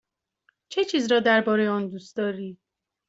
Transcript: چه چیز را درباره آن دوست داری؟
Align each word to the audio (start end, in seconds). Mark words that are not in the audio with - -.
چه 0.69 0.85
چیز 0.85 1.11
را 1.11 1.19
درباره 1.19 1.69
آن 1.69 1.89
دوست 1.89 2.15
داری؟ 2.15 2.57